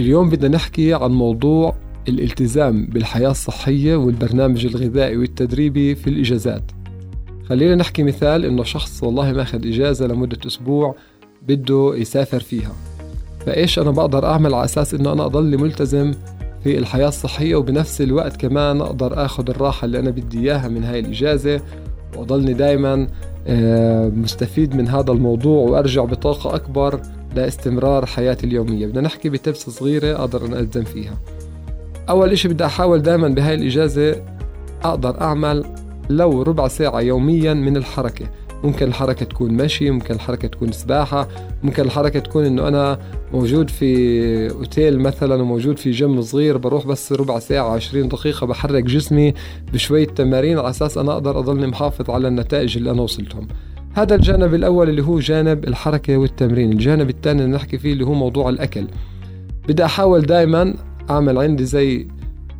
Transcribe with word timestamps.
اليوم 0.00 0.30
بدنا 0.30 0.56
نحكي 0.56 0.94
عن 0.94 1.10
موضوع 1.10 1.74
الالتزام 2.08 2.86
بالحياة 2.86 3.30
الصحية 3.30 3.96
والبرنامج 3.96 4.66
الغذائي 4.66 5.16
والتدريبي 5.16 5.94
في 5.94 6.10
الإجازات. 6.10 6.62
خلينا 7.48 7.74
نحكي 7.74 8.02
مثال 8.02 8.44
إنه 8.44 8.62
شخص 8.62 9.02
والله 9.02 9.32
ماخذ 9.32 9.66
إجازة 9.66 10.06
لمدة 10.06 10.38
أسبوع 10.46 10.94
بده 11.48 11.92
يسافر 11.96 12.40
فيها. 12.40 12.72
فإيش 13.46 13.78
أنا 13.78 13.90
بقدر 13.90 14.26
أعمل 14.26 14.54
على 14.54 14.64
أساس 14.64 14.94
إنه 14.94 15.12
أنا 15.12 15.26
أضل 15.26 15.58
ملتزم 15.58 16.12
في 16.64 16.78
الحياة 16.78 17.08
الصحية 17.08 17.56
وبنفس 17.56 18.00
الوقت 18.00 18.36
كمان 18.36 18.80
أقدر 18.80 19.24
أخذ 19.24 19.50
الراحة 19.50 19.84
اللي 19.84 19.98
أنا 19.98 20.10
بدي 20.10 20.38
إياها 20.40 20.68
من 20.68 20.84
هاي 20.84 21.00
الإجازة 21.00 21.60
وأضلني 22.16 22.52
دايما 22.52 23.06
آه، 23.46 24.08
مستفيد 24.08 24.74
من 24.74 24.88
هذا 24.88 25.12
الموضوع 25.12 25.70
وأرجع 25.70 26.04
بطاقة 26.04 26.54
أكبر 26.54 27.00
لاستمرار 27.36 28.06
حياتي 28.06 28.46
اليومية. 28.46 28.86
بدنا 28.86 29.00
نحكي 29.00 29.28
بتبس 29.28 29.70
صغيرة 29.70 30.16
أقدر 30.16 30.46
أن 30.46 30.54
ألزم 30.54 30.84
فيها. 30.84 31.14
أول 32.08 32.32
إشي 32.32 32.48
بدي 32.48 32.64
أحاول 32.64 33.02
دائما 33.02 33.28
بهاي 33.28 33.54
الإجازة 33.54 34.16
أقدر 34.84 35.20
أعمل 35.20 35.64
لو 36.10 36.42
ربع 36.42 36.68
ساعة 36.68 37.00
يوميا 37.00 37.54
من 37.54 37.76
الحركة. 37.76 38.26
ممكن 38.64 38.86
الحركة 38.86 39.26
تكون 39.26 39.52
مشي 39.54 39.90
ممكن 39.90 40.14
الحركة 40.14 40.48
تكون 40.48 40.72
سباحة 40.72 41.28
ممكن 41.62 41.82
الحركة 41.82 42.20
تكون 42.20 42.44
إنه 42.44 42.68
أنا 42.68 42.98
موجود 43.32 43.70
في 43.70 44.50
أوتيل 44.50 44.98
مثلا 44.98 45.42
وموجود 45.42 45.78
في 45.78 45.90
جيم 45.90 46.22
صغير 46.22 46.56
بروح 46.56 46.86
بس 46.86 47.12
ربع 47.12 47.38
ساعة 47.38 47.70
عشرين 47.70 48.08
دقيقة 48.08 48.46
بحرك 48.46 48.84
جسمي 48.84 49.34
بشوية 49.72 50.06
تمارين 50.06 50.58
على 50.58 50.70
أساس 50.70 50.98
أنا 50.98 51.12
أقدر 51.12 51.38
أضلني 51.38 51.66
محافظ 51.66 52.10
على 52.10 52.28
النتائج 52.28 52.76
اللي 52.76 52.90
أنا 52.90 53.02
وصلتهم. 53.02 53.48
هذا 53.94 54.14
الجانب 54.14 54.54
الأول 54.54 54.88
اللي 54.88 55.02
هو 55.02 55.18
جانب 55.18 55.64
الحركة 55.64 56.16
والتمرين. 56.16 56.72
الجانب 56.72 57.10
الثاني 57.10 57.44
اللي 57.44 57.56
نحكي 57.56 57.78
فيه 57.78 57.92
اللي 57.92 58.06
هو 58.06 58.12
موضوع 58.12 58.48
الأكل. 58.48 58.86
بدي 59.68 59.84
أحاول 59.84 60.20
دائما 60.22 60.74
أعمل 61.10 61.38
عندي 61.38 61.64
زي 61.64 62.08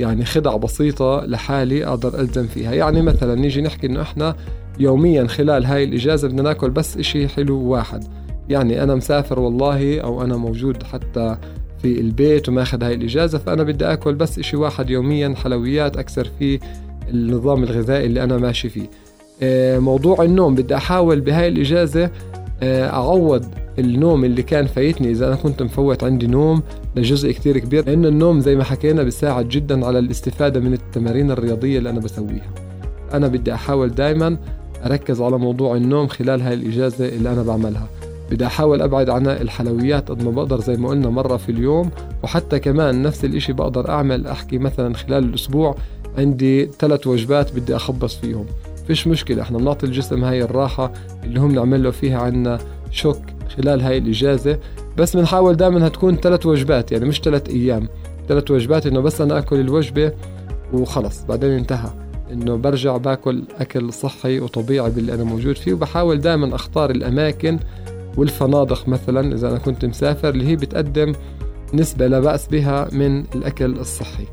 يعني 0.00 0.24
خدع 0.24 0.56
بسيطة 0.56 1.24
لحالي 1.26 1.86
أقدر 1.86 2.20
ألزم 2.20 2.46
فيها. 2.46 2.72
يعني 2.72 3.02
مثلا 3.02 3.34
نيجي 3.34 3.62
نحكي 3.62 3.86
إنه 3.86 4.02
إحنا 4.02 4.36
يوميا 4.78 5.26
خلال 5.26 5.64
هاي 5.64 5.84
الإجازة 5.84 6.28
بدنا 6.28 6.42
ناكل 6.42 6.70
بس 6.70 6.96
إشي 6.96 7.28
حلو 7.28 7.60
واحد. 7.62 8.04
يعني 8.48 8.82
أنا 8.82 8.94
مسافر 8.94 9.40
والله 9.40 10.00
أو 10.00 10.22
أنا 10.22 10.36
موجود 10.36 10.82
حتى 10.82 11.36
في 11.82 12.00
البيت 12.00 12.48
وماخذ 12.48 12.84
هاي 12.84 12.94
الإجازة 12.94 13.38
فأنا 13.38 13.62
بدي 13.62 13.84
أكل 13.84 14.14
بس 14.14 14.38
إشي 14.38 14.56
واحد 14.56 14.90
يوميا 14.90 15.34
حلويات 15.44 15.96
أكثر 15.96 16.28
فيه 16.38 16.58
النظام 17.08 17.62
الغذائي 17.62 18.06
اللي 18.06 18.22
أنا 18.24 18.36
ماشي 18.36 18.68
فيه. 18.68 18.90
آه، 19.42 19.78
موضوع 19.78 20.22
النوم 20.22 20.54
بدي 20.54 20.76
أحاول 20.76 21.20
بهاي 21.20 21.48
الإجازة 21.48 22.10
آه، 22.62 22.88
أعوض 22.88 23.44
النوم 23.78 24.24
اللي 24.24 24.42
كان 24.42 24.66
فايتني. 24.66 25.10
إذا 25.10 25.26
أنا 25.28 25.36
كنت 25.36 25.62
مفوت 25.62 26.04
عندي 26.04 26.26
نوم 26.26 26.62
لجزء 26.96 27.32
كتير 27.32 27.58
كبير 27.58 27.86
لأن 27.86 28.04
النوم 28.04 28.40
زي 28.40 28.56
ما 28.56 28.64
حكينا 28.64 29.02
بيساعد 29.02 29.48
جدا 29.48 29.86
على 29.86 29.98
الاستفادة 29.98 30.60
من 30.60 30.72
التمارين 30.72 31.30
الرياضية 31.30 31.78
اللي 31.78 31.90
أنا 31.90 32.00
بسويها. 32.00 32.50
أنا 33.12 33.28
بدي 33.28 33.54
أحاول 33.54 33.88
دايما 33.88 34.36
أركز 34.86 35.20
على 35.20 35.38
موضوع 35.38 35.76
النوم 35.76 36.06
خلال 36.06 36.42
هاي 36.42 36.54
الإجازة 36.54 37.08
اللي 37.08 37.32
أنا 37.32 37.42
بعملها. 37.42 37.88
بدي 38.30 38.46
أحاول 38.46 38.82
أبعد 38.82 39.10
عن 39.10 39.26
الحلويات 39.26 40.08
قد 40.10 40.22
ما 40.22 40.30
بقدر 40.30 40.60
زي 40.60 40.76
ما 40.76 40.88
قلنا 40.88 41.10
مرة 41.10 41.36
في 41.36 41.52
اليوم 41.52 41.90
وحتى 42.22 42.58
كمان 42.58 43.02
نفس 43.02 43.24
الإشي 43.24 43.52
بقدر 43.52 43.90
أعمل 43.90 44.26
أحكي 44.26 44.58
مثلا 44.58 44.94
خلال 44.94 45.24
الأسبوع 45.24 45.76
عندي 46.18 46.66
ثلاث 46.66 47.06
وجبات 47.06 47.52
بدي 47.52 47.76
أخبص 47.76 48.16
فيهم. 48.16 48.46
فيش 48.86 49.06
مشكلة 49.06 49.42
إحنا 49.42 49.58
بنعطي 49.58 49.86
الجسم 49.86 50.24
هاي 50.24 50.42
الراحة 50.42 50.92
اللي 51.24 51.40
هم 51.40 51.52
نعمل 51.52 51.82
له 51.82 51.90
فيها 51.90 52.18
عنا 52.18 52.58
شوك 52.90 53.18
خلال 53.56 53.80
هاي 53.80 53.98
الإجازة. 53.98 54.58
بس 54.96 55.16
بنحاول 55.16 55.56
دائما 55.56 55.88
تكون 55.88 56.16
ثلاث 56.16 56.46
وجبات 56.46 56.92
يعني 56.92 57.04
مش 57.04 57.20
ثلاث 57.20 57.48
أيام. 57.48 57.88
ثلاث 58.28 58.50
وجبات 58.50 58.86
إنه 58.86 59.00
بس 59.00 59.20
أنا 59.20 59.38
أكل 59.38 59.60
الوجبة 59.60 60.12
وخلص 60.72 61.24
بعدين 61.28 61.50
انتهى. 61.50 62.05
إنه 62.32 62.56
برجع 62.56 62.96
باكل 62.96 63.44
أكل 63.60 63.92
صحي 63.92 64.40
وطبيعي 64.40 64.90
باللي 64.90 65.14
أنا 65.14 65.24
موجود 65.24 65.56
فيه 65.56 65.72
وبحاول 65.72 66.20
دائما 66.20 66.54
أختار 66.54 66.90
الأماكن 66.90 67.58
والفنادق 68.16 68.88
مثلا 68.88 69.34
إذا 69.34 69.48
أنا 69.48 69.58
كنت 69.58 69.84
مسافر 69.84 70.28
اللي 70.28 70.46
هي 70.46 70.56
بتقدم 70.56 71.12
نسبة 71.74 72.06
لا 72.06 72.20
بأس 72.20 72.48
بها 72.48 72.88
من 72.92 73.20
الأكل 73.34 73.78
الصحي. 73.78 74.26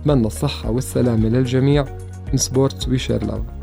نتمنى 0.00 0.26
الصحة 0.26 0.70
والسلامة 0.70 1.28
للجميع. 1.28 1.84
In 2.32 2.38
sports 2.38 2.86
we 2.86 2.98
share 2.98 3.24
love. 3.26 3.61